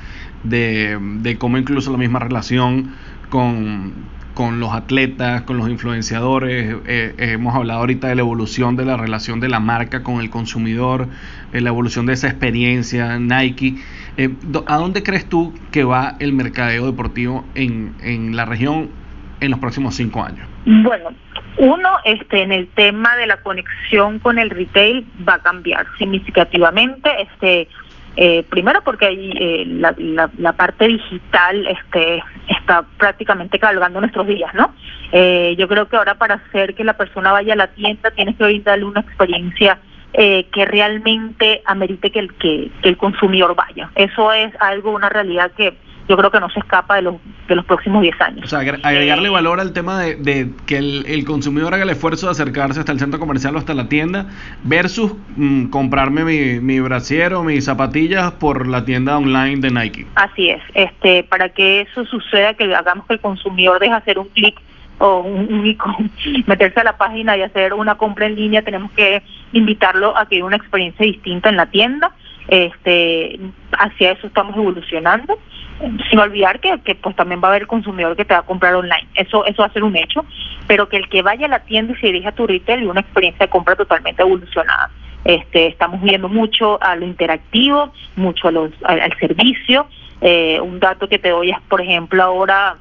[0.44, 2.94] de, de cómo incluso la misma relación
[3.30, 3.94] con,
[4.38, 6.71] con los atletas, con los influenciadores.
[6.71, 10.21] Eh, eh, hemos hablado ahorita de la evolución de la relación de la marca con
[10.21, 11.08] el consumidor,
[11.54, 13.78] eh, la evolución de esa experiencia, Nike.
[14.67, 18.91] ¿A dónde crees tú que va el mercadeo deportivo en, en la región
[19.39, 20.47] en los próximos cinco años?
[20.67, 21.10] Bueno,
[21.58, 27.10] uno, este, en el tema de la conexión con el retail va a cambiar significativamente.
[27.23, 27.67] Este,
[28.20, 29.94] eh, primero porque ahí, eh, la,
[30.38, 34.74] la, parte digital este, está prácticamente cabalgando nuestros días, ¿no?
[35.12, 38.36] Eh, yo creo que ahora para hacer que la persona vaya a la tienda tienes
[38.36, 39.78] que brindarle una experiencia
[40.14, 43.92] eh, que realmente amerite que el, que el consumidor vaya.
[43.94, 47.15] Eso es algo, una realidad que yo creo que no se escapa de los,
[47.48, 48.46] de los próximos 10 años.
[48.46, 52.28] O sea, agregarle valor al tema de, de que el, el, consumidor haga el esfuerzo
[52.28, 54.28] de acercarse hasta el centro comercial o hasta la tienda
[54.63, 56.80] versus mm, comprarme mi, mi
[57.43, 60.08] mis zapatillas por la tienda online de Nike.
[60.15, 60.62] Así es.
[60.74, 64.60] este Para que eso suceda, que hagamos que el consumidor deje hacer un clic
[65.00, 66.12] o un, un
[66.48, 70.36] meterse a la página y hacer una compra en línea, tenemos que invitarlo a que
[70.36, 72.12] haya una experiencia distinta en la tienda.
[72.48, 73.40] Este,
[73.78, 75.38] hacia eso estamos evolucionando
[76.10, 79.08] sin olvidar que, pues también va a haber consumidor que te va a comprar online.
[79.16, 80.26] Eso eso va a ser un hecho,
[80.66, 82.88] pero que el que vaya a la tienda y se dirija a tu retail y
[82.88, 84.90] una experiencia de compra totalmente evolucionada.
[85.24, 89.88] Este, estamos viendo mucho a lo interactivo, mucho a los, al, servicio.
[90.22, 92.78] Eh, un dato que te doy es, por ejemplo, ahora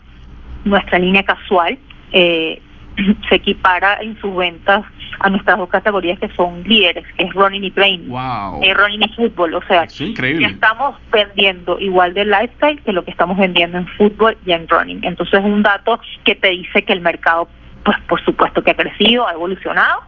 [0.65, 1.79] nuestra línea casual
[2.13, 2.63] eh,
[3.29, 4.85] se equipara en sus ventas
[5.21, 8.61] a nuestras dos categorías que son líderes, que es running y training, wow.
[8.63, 10.47] es running y fútbol, o sea, increíble.
[10.47, 15.05] estamos vendiendo igual de lifestyle que lo que estamos vendiendo en fútbol y en running.
[15.05, 17.49] Entonces es un dato que te dice que el mercado,
[17.85, 20.03] pues por supuesto que ha crecido, ha evolucionado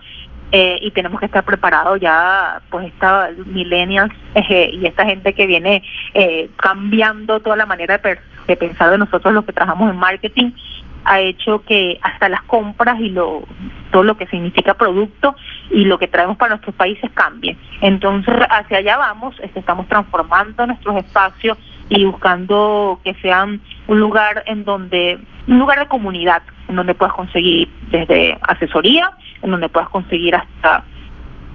[0.50, 5.46] eh, y tenemos que estar preparados ya, pues esta millennials eh, y esta gente que
[5.46, 5.82] viene
[6.14, 10.52] eh, cambiando toda la manera de, de pensar de nosotros los que trabajamos en marketing
[11.08, 13.42] ha hecho que hasta las compras y lo
[13.90, 15.34] todo lo que significa producto
[15.70, 17.56] y lo que traemos para nuestros países cambie.
[17.80, 21.56] Entonces, hacia allá vamos, estamos transformando nuestros espacios
[21.88, 27.14] y buscando que sean un lugar en donde un lugar de comunidad, en donde puedas
[27.14, 29.10] conseguir desde asesoría,
[29.42, 30.84] en donde puedas conseguir hasta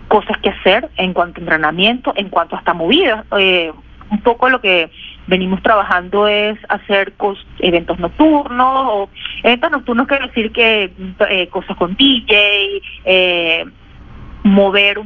[0.08, 3.24] cosas que hacer en cuanto a entrenamiento, en cuanto hasta movidas.
[3.38, 3.72] Eh,
[4.10, 4.92] un poco lo que
[5.28, 7.14] venimos trabajando es hacer
[7.60, 9.10] eventos nocturnos o
[9.44, 10.92] eventos nocturnos quiere decir que
[11.30, 13.66] eh, cosas con DJ, eh,
[14.44, 15.00] mover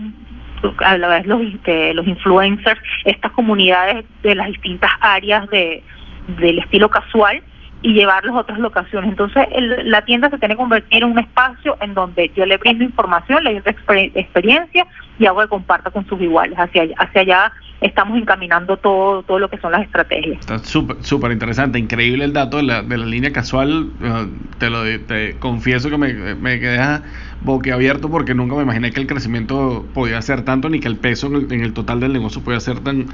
[0.80, 5.84] a la vez los, este, los influencers, estas comunidades de las distintas áreas de
[6.28, 7.42] del estilo casual
[7.82, 9.12] y llevarlos a otras locaciones.
[9.12, 9.48] Entonces,
[9.86, 13.44] la tienda se tiene que convertir en un espacio en donde yo le brindo información,
[13.44, 13.70] le brindo
[14.16, 14.86] experiencia
[15.20, 16.58] y hago que comparta con sus iguales.
[16.58, 20.40] Hacia, hacia allá estamos encaminando todo, todo lo que son las estrategias.
[20.40, 23.92] Está súper súper interesante, increíble el dato de la, de la línea casual.
[24.02, 27.02] Eh, te lo te confieso que me, me quedé
[27.42, 31.28] boquiabierto porque nunca me imaginé que el crecimiento podía ser tanto ni que el peso
[31.28, 33.08] en el, en el total del negocio podía ser tan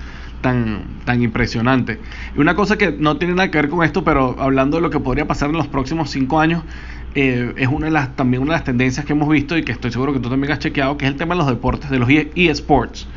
[0.43, 1.99] tan, tan impresionante.
[2.35, 4.89] Y una cosa que no tiene nada que ver con esto, pero hablando de lo
[4.91, 6.63] que podría pasar en los próximos cinco años,
[7.15, 9.71] eh, es una de las, también una de las tendencias que hemos visto y que
[9.71, 11.97] estoy seguro que tú también has chequeado, que es el tema de los deportes, de
[11.97, 13.07] los eSports.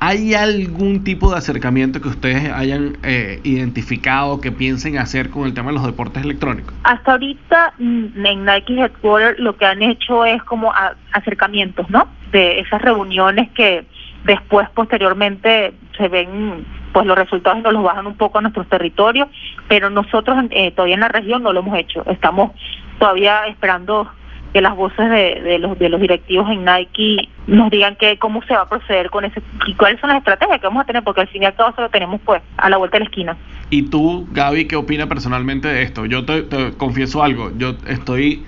[0.00, 5.54] ¿Hay algún tipo de acercamiento que ustedes hayan eh, identificado, que piensen hacer con el
[5.54, 6.74] tema de los deportes electrónicos?
[6.84, 10.72] Hasta ahorita mm, en Nike Headquarters lo que han hecho es como
[11.12, 12.08] acercamientos, ¿no?
[12.30, 13.86] De esas reuniones que
[14.24, 19.28] después, posteriormente, se ven pues los resultados nos los bajan un poco a nuestros territorios,
[19.68, 22.02] pero nosotros eh, todavía en la región no lo hemos hecho.
[22.06, 22.52] Estamos
[22.98, 24.10] todavía esperando
[24.56, 28.42] que las voces de, de, los de los directivos en Nike nos digan que cómo
[28.44, 31.02] se va a proceder con ese y cuáles son las estrategias que vamos a tener
[31.02, 33.10] porque al fin y al cabo se lo tenemos pues a la vuelta de la
[33.10, 33.36] esquina.
[33.68, 36.06] ¿Y tú, Gaby, qué opinas personalmente de esto?
[36.06, 38.46] Yo te, confieso algo, yo estoy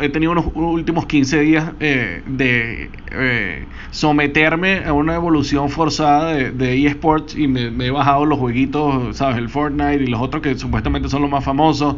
[0.00, 6.86] he tenido unos últimos 15 días eh, de eh, someterme a una evolución forzada de,
[6.86, 9.36] eSports y me, he bajado los jueguitos, ¿sabes?
[9.36, 11.96] El Fortnite y los otros que supuestamente son los más famosos.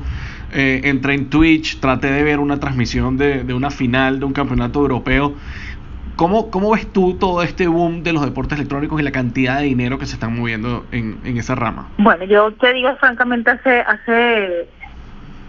[0.53, 4.81] Eh, entré en Twitch, traté de ver una transmisión de, una final de un campeonato
[4.81, 5.35] europeo.
[6.17, 9.65] ¿Cómo, ¿Cómo, ves tú todo este boom de los deportes electrónicos y la cantidad de
[9.65, 11.89] dinero que se están moviendo en, en esa rama?
[11.99, 14.69] Bueno, yo te digo francamente, hace, hace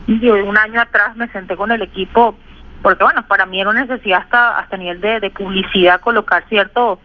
[0.08, 2.36] un año atrás me senté con el equipo
[2.82, 7.00] porque bueno para mí era una necesidad hasta hasta nivel de, de publicidad colocar ciertos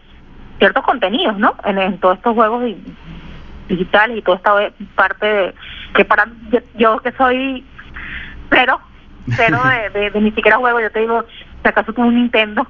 [0.57, 2.63] ciertos contenidos no en, todos estos juegos
[3.67, 5.53] digitales y toda esta parte de,
[5.95, 6.27] que para
[6.75, 7.63] yo, que soy
[8.49, 8.79] cero
[9.35, 9.59] cero
[9.93, 11.25] de, de, ni siquiera juego yo te digo
[11.61, 12.67] si acaso tuve un Nintendo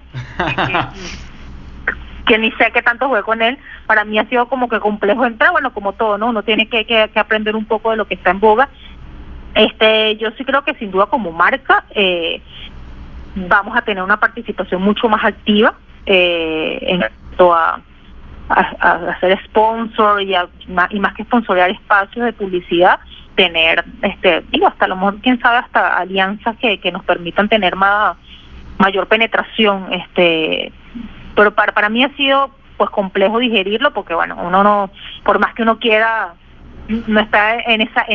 [2.26, 5.26] que, ni sé qué tanto juego con él para mí ha sido como que complejo
[5.26, 8.06] entrar bueno como todo no uno tiene que, que, que aprender un poco de lo
[8.06, 8.70] que está en boga.
[9.56, 12.42] Este, yo sí creo que sin duda como marca eh,
[13.36, 17.82] vamos a tener una participación mucho más activa eh, en cuanto a,
[18.50, 23.00] a, ser sponsor y, y más que sponsorear espacios de publicidad,
[23.36, 27.76] tener, este, digo, hasta lo mejor, quién sabe, hasta alianzas que, que nos permitan tener
[27.76, 28.18] más
[28.78, 30.72] mayor penetración, este,
[31.36, 34.92] pero para, para mí ha sido pues complejo digerirlo porque bueno, uno no,
[35.24, 36.34] por más que uno quiera
[37.08, 38.06] no está en esa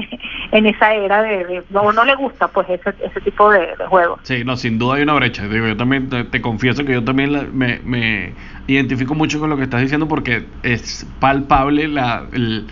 [0.53, 4.45] en esa era de, no, no le gusta pues ese, ese tipo de, juegos sí
[4.45, 5.47] no sin duda hay una brecha.
[5.49, 8.33] Digo yo también te, confieso que yo también me, me,
[8.67, 12.67] identifico mucho con lo que estás diciendo porque es palpable la el,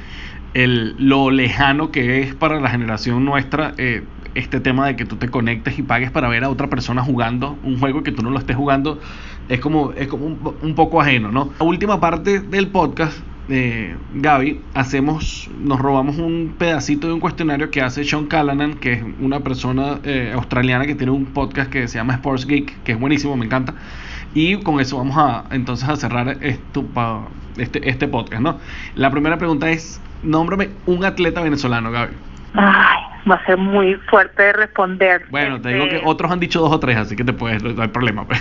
[0.55, 5.17] el, lo lejano que es para la generación nuestra eh, este tema de que tú
[5.17, 8.31] te conectes y pagues para ver a otra persona jugando un juego que tú no
[8.31, 9.01] lo estés jugando
[9.49, 13.97] es como es como un, un poco ajeno no la última parte del podcast eh,
[14.15, 19.05] Gaby, hacemos, nos robamos un pedacito de un cuestionario que hace Sean Callanan, que es
[19.21, 23.01] una persona eh, australiana que tiene un podcast que se llama Sports Geek, que es
[23.01, 23.75] buenísimo, me encanta.
[24.39, 26.85] Y con eso vamos a entonces a cerrar esto,
[27.57, 28.61] este, este podcast, ¿no?
[28.95, 32.13] La primera pregunta es, nómbrame un atleta venezolano, Gaby.
[32.55, 32.99] Ay,
[33.29, 35.27] va a ser muy fuerte responder.
[35.31, 37.65] Bueno, te digo que este, otros han dicho dos o tres, así que te puedes,
[37.65, 38.25] no hay problema.
[38.29, 38.41] Pues.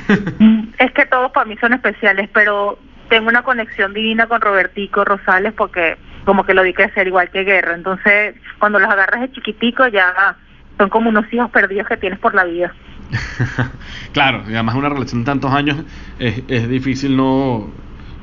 [0.77, 2.77] Es que todos para mí son especiales, pero
[3.10, 7.43] tengo una conexión divina con Robertico Rosales porque como que lo di ser igual que
[7.43, 7.73] Guerra.
[7.73, 10.36] Entonces, cuando los agarras de chiquitico ya
[10.77, 12.71] son como unos hijos perdidos que tienes por la vida.
[14.13, 15.78] claro, y además una relación de tantos años
[16.20, 17.67] es, es difícil no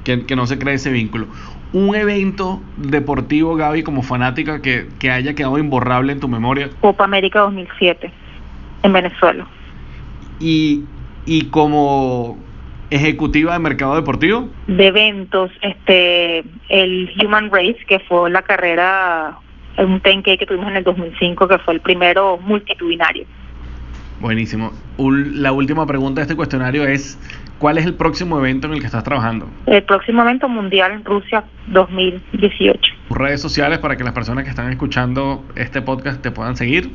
[0.04, 1.26] que, que, no se cree ese vínculo.
[1.72, 6.70] Un evento deportivo, Gaby, como fanática, que, que haya quedado imborrable en tu memoria.
[6.80, 8.12] Copa América 2007,
[8.82, 9.46] en Venezuela.
[10.38, 10.84] Y,
[11.26, 12.38] y como,
[12.90, 14.48] ejecutiva de mercado deportivo?
[14.66, 19.38] De eventos, este, el Human Race, que fue la carrera,
[19.78, 23.26] un 10 que tuvimos en el 2005, que fue el primero multitudinario.
[24.24, 24.72] Buenísimo.
[24.96, 27.18] la última pregunta de este cuestionario es,
[27.58, 29.50] ¿cuál es el próximo evento en el que estás trabajando?
[29.66, 32.80] El próximo evento mundial en Rusia 2018.
[33.10, 36.90] Redes sociales para que las personas que están escuchando este podcast te puedan seguir.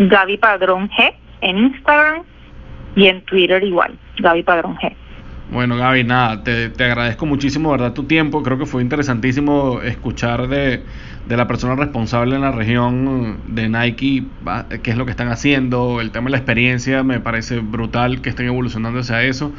[0.00, 2.24] Gaby Padrón G en Instagram
[2.96, 4.92] y en Twitter igual, Gaby Padrón G.
[5.50, 7.92] Bueno, Gaby, nada, te, te, agradezco muchísimo, ¿verdad?
[7.92, 8.44] Tu tiempo.
[8.44, 10.84] Creo que fue interesantísimo escuchar de,
[11.26, 14.26] de, la persona responsable en la región de Nike,
[14.84, 18.28] qué es lo que están haciendo, el tema de la experiencia, me parece brutal que
[18.28, 19.52] estén evolucionando hacia eso.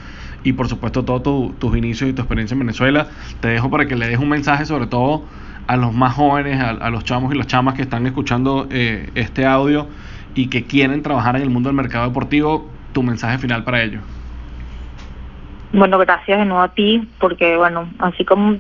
[0.46, 3.10] Y por supuesto, todos tus inicios y tu experiencia en Venezuela.
[3.42, 5.26] Te dejo para que le des un mensaje, sobre todo
[5.68, 9.46] a los más jóvenes, a, los chamos y las chamas que están escuchando eh, este
[9.46, 9.90] audio
[10.36, 14.02] y que quieren trabajar en el mundo del mercado deportivo, tu mensaje final para ellos.
[15.74, 18.58] Bueno, gracias de nuevo a ti, porque bueno, así como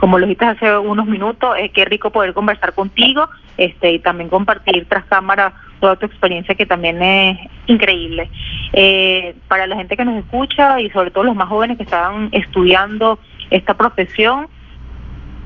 [0.00, 4.30] como lo dijiste hace unos minutos, es qué rico poder conversar contigo este y también
[4.30, 8.30] compartir tras cámara toda tu experiencia que también es increíble.
[8.72, 12.28] Eh, para la gente que nos escucha y sobre todo los más jóvenes que están
[12.32, 13.18] estudiando
[13.50, 14.48] esta profesión,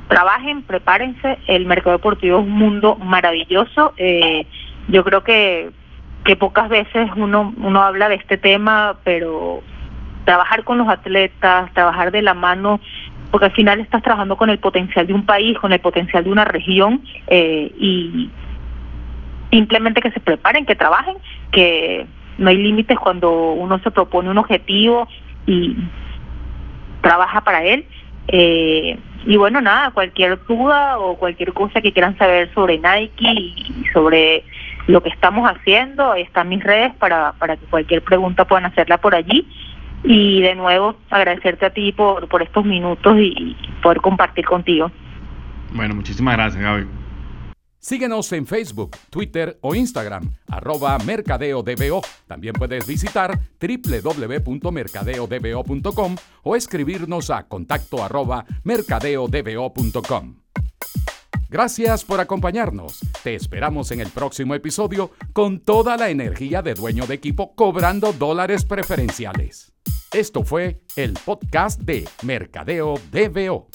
[0.08, 3.94] trabajen, prepárense, el mercado deportivo es un mundo maravilloso.
[3.96, 4.46] Eh,
[4.88, 5.70] yo creo que,
[6.24, 9.62] que pocas veces uno, uno habla de este tema, pero
[10.24, 12.80] trabajar con los atletas, trabajar de la mano,
[13.30, 16.30] porque al final estás trabajando con el potencial de un país, con el potencial de
[16.30, 18.30] una región eh, y
[19.50, 21.16] simplemente que se preparen, que trabajen,
[21.50, 22.06] que
[22.38, 25.08] no hay límites cuando uno se propone un objetivo
[25.46, 25.76] y
[27.00, 27.86] trabaja para él.
[28.28, 33.84] Eh, y bueno, nada, cualquier duda o cualquier cosa que quieran saber sobre Nike y
[33.92, 34.44] sobre
[34.86, 38.98] lo que estamos haciendo, ahí están mis redes para, para que cualquier pregunta puedan hacerla
[38.98, 39.46] por allí.
[40.04, 44.90] Y de nuevo, agradecerte a ti por, por estos minutos y poder compartir contigo.
[45.72, 47.02] Bueno, muchísimas gracias, Gaby.
[47.82, 52.00] Síguenos en Facebook, Twitter o Instagram, arroba mercadeodbo.
[52.28, 60.36] También puedes visitar www.mercadeodbo.com o escribirnos a contacto arroba mercadeodbo.com.
[61.52, 63.00] Gracias por acompañarnos.
[63.22, 68.14] Te esperamos en el próximo episodio con toda la energía de dueño de equipo cobrando
[68.14, 69.70] dólares preferenciales.
[70.14, 73.68] Esto fue el podcast de Mercadeo DBO.